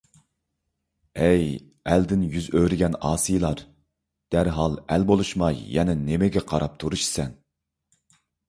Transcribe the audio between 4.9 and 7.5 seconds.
ئەل بولۇشماي يەنە نېمىگە قاراپ تۇرۇشىسەن!